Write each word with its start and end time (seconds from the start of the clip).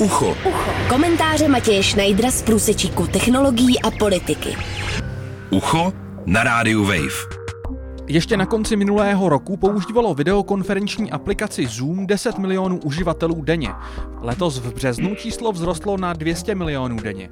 Ucho. 0.00 0.36
Ucho. 0.48 0.70
Komentáře 0.88 1.48
Matěje 1.48 1.82
Schneidera 1.82 2.30
z 2.30 2.42
průsečíku 2.42 3.06
technologií 3.06 3.82
a 3.82 3.90
politiky. 3.90 4.56
Ucho 5.50 5.92
na 6.26 6.44
rádiu 6.44 6.84
Wave. 6.84 7.36
Ještě 8.08 8.36
na 8.36 8.46
konci 8.46 8.76
minulého 8.76 9.28
roku 9.28 9.56
používalo 9.56 10.14
videokonferenční 10.14 11.10
aplikaci 11.10 11.66
Zoom 11.66 12.06
10 12.06 12.38
milionů 12.38 12.78
uživatelů 12.78 13.42
denně. 13.42 13.70
Letos 14.20 14.58
v 14.58 14.74
březnu 14.74 15.14
číslo 15.14 15.52
vzrostlo 15.52 15.96
na 15.96 16.12
200 16.12 16.54
milionů 16.54 16.96
denně. 16.96 17.28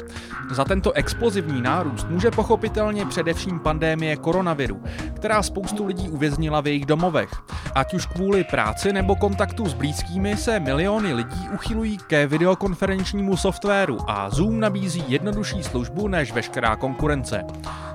Za 0.51 0.65
tento 0.65 0.93
explozivní 0.93 1.63
nárůst 1.63 2.07
může 2.11 2.31
pochopitelně 2.31 3.07
především 3.07 3.61
pandémie 3.61 4.17
koronaviru, 4.17 4.83
která 5.25 5.43
spoustu 5.43 5.87
lidí 5.87 6.09
uvěznila 6.09 6.61
v 6.61 6.67
jejich 6.67 6.87
domovech. 6.87 7.31
Ať 7.75 7.95
už 7.95 8.07
kvůli 8.07 8.45
práci 8.45 8.93
nebo 8.93 9.17
kontaktu 9.17 9.67
s 9.67 9.75
blízkými 9.75 10.37
se 10.37 10.61
miliony 10.61 11.15
lidí 11.15 11.49
uchylují 11.55 11.99
ke 11.99 12.27
videokonferenčnímu 12.27 13.37
softwaru 13.37 13.99
a 14.07 14.31
Zoom 14.31 14.61
nabízí 14.61 15.05
jednodušší 15.09 15.63
službu 15.63 16.09
než 16.09 16.33
veškerá 16.33 16.77
konkurence. 16.77 17.45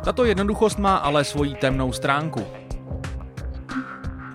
Tato 0.04 0.26
jednoduchost 0.26 0.80
má 0.80 0.96
ale 0.96 1.23
svoji 1.23 1.56
temnou 1.56 1.94
stránku. 1.94 2.46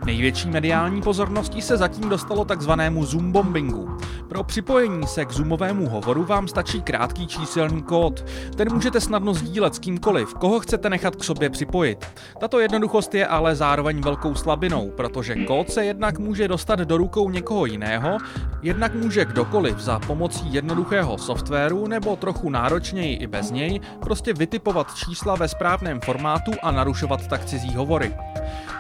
Největší 0.05 0.49
mediální 0.49 1.03
pozorností 1.03 1.63
se 1.63 1.77
zatím 1.77 2.09
dostalo 2.09 2.45
takzvanému 2.45 3.05
Zoom 3.05 3.33
bombingu. 3.33 3.99
Pro 4.29 4.45
připojení 4.45 5.07
se 5.07 5.25
k 5.25 5.31
Zoomovému 5.31 5.89
hovoru 5.89 6.25
vám 6.25 6.49
stačí 6.49 6.83
krátký 6.83 7.27
číselný 7.27 7.83
kód. 7.83 8.25
Ten 8.57 8.73
můžete 8.73 9.01
snadno 9.01 9.35
sdílet 9.35 9.75
s 9.75 9.79
kýmkoliv, 9.79 10.35
koho 10.35 10.61
chcete 10.61 10.91
nechat 10.91 11.17
k 11.17 11.25
sobě 11.25 11.51
připojit. 11.51 12.07
Tato 12.41 12.61
jednoduchost 12.61 13.15
je 13.15 13.27
ale 13.27 13.57
zároveň 13.57 14.01
velkou 14.01 14.35
slabinou, 14.35 14.91
protože 14.91 15.37
kód 15.37 15.71
se 15.71 15.85
jednak 15.85 16.19
může 16.19 16.49
dostat 16.49 16.79
do 16.79 16.97
rukou 16.97 17.31
někoho 17.31 17.67
jiného, 17.67 18.19
jednak 18.63 18.95
může 18.95 19.25
kdokoliv 19.25 19.79
za 19.79 19.99
pomocí 19.99 20.55
jednoduchého 20.55 21.19
softwaru 21.19 21.87
nebo 21.87 22.17
trochu 22.17 22.51
náročněji 22.51 23.17
i 23.17 23.27
bez 23.27 23.51
něj 23.51 23.81
prostě 24.01 24.33
vytipovat 24.33 24.95
čísla 24.95 25.35
ve 25.35 25.49
správném 25.49 26.01
formátu 26.01 26.53
a 26.63 26.71
narušovat 26.71 27.27
tak 27.27 27.45
cizí 27.45 27.75
hovory. 27.75 28.15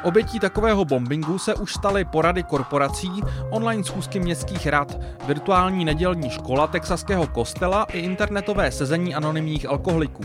Obětí 0.05 0.41
takového 0.41 0.85
bombingu 0.85 1.39
se 1.39 1.55
už 1.55 1.75
staly 1.75 2.05
porady 2.05 2.43
korporací, 2.43 3.23
online 3.51 3.85
schůzky 3.85 4.21
městských 4.21 4.67
rad, 4.67 4.99
virtuální 5.27 5.85
nedělní 5.85 6.31
škola 6.31 6.67
texaského 6.67 7.27
kostela 7.27 7.85
i 7.85 7.99
internetové 7.99 8.73
sezení 8.73 9.15
anonymních 9.15 9.69
alkoholiků, 9.69 10.25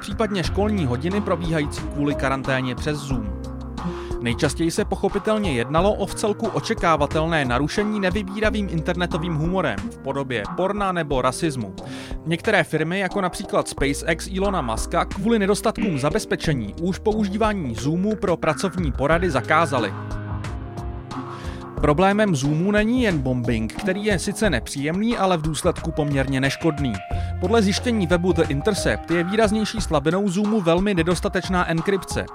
případně 0.00 0.44
školní 0.44 0.86
hodiny 0.86 1.20
probíhající 1.20 1.82
kvůli 1.82 2.14
karanténě 2.14 2.74
přes 2.74 2.98
Zoom. 2.98 3.35
Nejčastěji 4.20 4.70
se 4.70 4.84
pochopitelně 4.84 5.52
jednalo 5.52 5.94
o 5.94 6.06
vcelku 6.06 6.46
očekávatelné 6.46 7.44
narušení 7.44 8.00
nevybíravým 8.00 8.68
internetovým 8.70 9.34
humorem 9.34 9.78
v 9.78 9.98
podobě 9.98 10.42
porna 10.56 10.92
nebo 10.92 11.22
rasismu. 11.22 11.74
Některé 12.26 12.64
firmy, 12.64 12.98
jako 12.98 13.20
například 13.20 13.68
SpaceX 13.68 14.26
Ilona 14.30 14.62
Muska, 14.62 15.04
kvůli 15.04 15.38
nedostatkům 15.38 15.98
zabezpečení 15.98 16.74
už 16.82 16.98
používání 16.98 17.74
Zoomu 17.74 18.16
pro 18.16 18.36
pracovní 18.36 18.92
porady 18.92 19.30
zakázaly. 19.30 19.92
Problémem 21.80 22.36
Zoomu 22.36 22.70
není 22.70 23.02
jen 23.02 23.18
bombing, 23.18 23.72
který 23.72 24.04
je 24.04 24.18
sice 24.18 24.50
nepříjemný, 24.50 25.16
ale 25.16 25.36
v 25.36 25.42
důsledku 25.42 25.92
poměrně 25.92 26.40
neškodný. 26.40 26.92
Podle 27.40 27.62
zjištění 27.62 28.06
webu 28.06 28.32
The 28.32 28.42
Intercept 28.48 29.10
je 29.10 29.24
výraznější 29.24 29.80
slabinou 29.80 30.28
Zoomu 30.28 30.60
velmi 30.60 30.94
nedostatečná 30.94 31.70
enkrypce. 31.70 32.26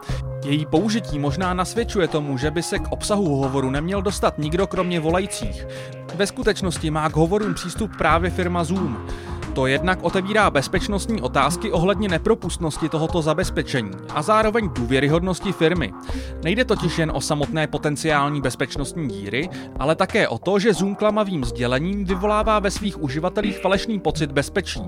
Její 0.45 0.65
použití 0.65 1.19
možná 1.19 1.53
nasvědčuje 1.53 2.07
tomu, 2.07 2.37
že 2.37 2.51
by 2.51 2.63
se 2.63 2.79
k 2.79 2.91
obsahu 2.91 3.35
hovoru 3.35 3.69
neměl 3.69 4.01
dostat 4.01 4.37
nikdo 4.37 4.67
kromě 4.67 4.99
volajících. 4.99 5.67
Ve 6.15 6.27
skutečnosti 6.27 6.91
má 6.91 7.09
k 7.09 7.15
hovorům 7.15 7.53
přístup 7.53 7.91
právě 7.97 8.29
firma 8.29 8.63
Zoom. 8.63 9.07
To 9.53 9.67
jednak 9.67 9.99
otevírá 10.01 10.49
bezpečnostní 10.49 11.21
otázky 11.21 11.71
ohledně 11.71 12.09
nepropustnosti 12.09 12.89
tohoto 12.89 13.21
zabezpečení 13.21 13.91
a 14.09 14.21
zároveň 14.21 14.69
důvěryhodnosti 14.69 15.51
firmy. 15.51 15.93
Nejde 16.43 16.65
totiž 16.65 16.97
jen 16.97 17.11
o 17.15 17.21
samotné 17.21 17.67
potenciální 17.67 18.41
bezpečnostní 18.41 19.07
díry, 19.07 19.49
ale 19.79 19.95
také 19.95 20.27
o 20.27 20.37
to, 20.37 20.59
že 20.59 20.73
Zoom 20.73 20.95
klamavým 20.95 21.43
sdělením 21.43 22.05
vyvolává 22.05 22.59
ve 22.59 22.71
svých 22.71 23.01
uživatelích 23.03 23.59
falešný 23.59 23.99
pocit 23.99 24.31
bezpečí. 24.31 24.81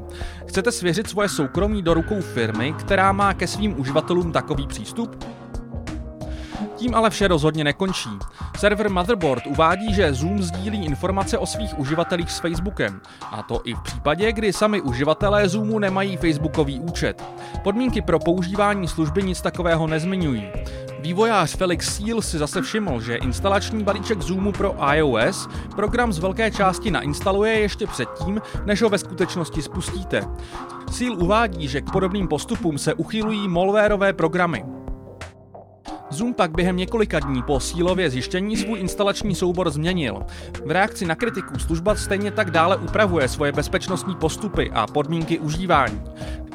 Chcete 0.47 0.72
svěřit 0.72 1.09
svoje 1.09 1.29
soukromí 1.29 1.81
do 1.81 1.94
rukou 1.94 2.22
firmy, 2.22 2.73
která 2.79 3.12
má 3.12 3.34
ke 3.34 3.47
svým 3.47 3.79
uživatelům 3.79 4.31
takový 4.31 4.68
přístup? 4.68 5.25
Tím 6.75 6.96
ale 6.96 7.09
vše 7.09 7.28
rozhodně 7.28 7.64
nekončí. 7.64 8.09
Server 8.58 8.90
Motherboard 8.90 9.47
uvádí, 9.47 9.94
že 9.94 10.14
Zoom 10.14 10.41
sdílí 10.41 10.86
informace 10.86 11.38
o 11.38 11.46
svých 11.46 11.80
uživatelích 11.80 12.31
s 12.31 12.40
Facebookem. 12.40 13.02
A 13.31 13.44
to 13.44 13.62
i 13.64 13.74
v 13.74 13.81
případě, 13.81 14.31
kdy 14.31 14.53
sami 14.53 14.81
uživatelé 14.81 15.50
Zoomu 15.50 15.80
nemají 15.80 16.18
Facebookový 16.18 16.80
účet. 16.80 17.24
Podmínky 17.64 18.02
pro 18.02 18.19
používání 18.19 18.88
služby 18.88 19.24
nic 19.24 19.41
takového 19.41 19.88
nezmiňují. 19.88 20.52
Vývojář 21.00 21.56
Felix 21.56 21.96
Seal 21.97 22.22
si 22.22 22.38
zase 22.38 22.62
všiml, 22.62 23.02
že 23.02 23.16
instalační 23.16 23.84
balíček 23.84 24.22
Zoomu 24.22 24.52
pro 24.52 24.75
iOS 24.94 25.50
program 25.75 26.14
z 26.14 26.20
velké 26.20 26.52
části 26.52 26.91
nainstaluje 26.91 27.59
ještě 27.59 27.88
předtím, 27.88 28.41
než 28.66 28.81
ho 28.81 28.90
ve 28.90 28.97
skutečnosti 28.97 29.62
spustíte. 29.62 30.24
Seal 30.91 31.14
uvádí, 31.14 31.68
že 31.68 31.81
k 31.81 31.91
podobným 31.91 32.28
postupům 32.28 32.78
se 32.78 32.94
uchylují 32.94 33.47
malwareové 33.47 34.14
programy. 34.14 34.66
Zoom 36.13 36.34
pak 36.34 36.51
během 36.51 36.78
několika 36.78 37.19
dní 37.19 37.44
po 37.44 37.59
sílově 37.59 38.09
zjištění 38.09 38.57
svůj 38.57 38.79
instalační 38.79 39.35
soubor 39.35 39.69
změnil. 39.69 40.25
V 40.66 40.72
reakci 40.72 41.06
na 41.06 41.16
kritiku 41.16 41.59
služba 41.59 41.96
stejně 41.96 42.31
tak 42.31 42.51
dále 42.51 42.78
upravuje 42.78 43.28
svoje 43.28 43.51
bezpečnostní 43.51 44.16
postupy 44.16 44.72
a 44.73 44.88
podmínky 44.88 45.40
užívání. 45.40 46.02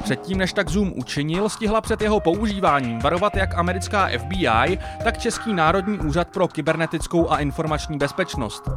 Předtím, 0.03 0.37
než 0.37 0.53
tak 0.53 0.69
Zoom 0.69 0.93
učinil, 0.95 1.49
stihla 1.49 1.81
před 1.81 2.01
jeho 2.01 2.19
používáním 2.19 2.99
varovat 2.99 3.35
jak 3.35 3.57
americká 3.57 4.09
FBI, 4.17 4.79
tak 5.03 5.17
Český 5.17 5.53
národní 5.53 5.99
úřad 5.99 6.27
pro 6.27 6.47
kybernetickou 6.47 7.31
a 7.31 7.37
informační 7.39 7.97
bezpečnost. 7.97 8.69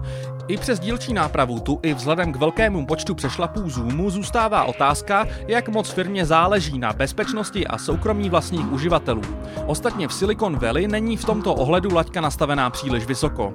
I 0.48 0.56
přes 0.56 0.80
dílčí 0.80 1.12
nápravu 1.12 1.60
tu 1.60 1.80
i 1.82 1.94
vzhledem 1.94 2.32
k 2.32 2.36
velkému 2.36 2.86
počtu 2.86 3.14
přešlapů 3.14 3.70
Zoomu 3.70 4.10
zůstává 4.10 4.64
otázka, 4.64 5.26
jak 5.48 5.68
moc 5.68 5.90
firmě 5.90 6.26
záleží 6.26 6.78
na 6.78 6.92
bezpečnosti 6.92 7.66
a 7.66 7.78
soukromí 7.78 8.30
vlastních 8.30 8.72
uživatelů. 8.72 9.22
Ostatně 9.66 10.08
v 10.08 10.14
Silicon 10.14 10.58
Valley 10.58 10.88
není 10.88 11.16
v 11.16 11.24
tomto 11.24 11.54
ohledu 11.54 11.94
laťka 11.94 12.20
nastavená 12.20 12.70
příliš 12.70 13.06
vysoko. 13.06 13.54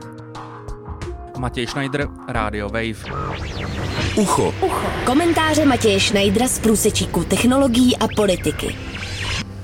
Matěj 1.40 1.68
Schneider, 1.68 2.08
Radio 2.28 2.70
Wave. 2.70 2.96
Ucho. 4.16 4.54
Ucho. 4.66 4.88
Komentáře 5.06 5.66
Matěje 5.66 6.00
Schneidera 6.00 6.48
z 6.48 6.60
průsečíku 6.60 7.24
technologií 7.24 7.98
a 7.98 8.08
politiky. 8.16 8.76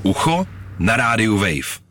Ucho 0.03 0.45
na 0.79 0.97
rádiu 0.97 1.37
Wave. 1.37 1.82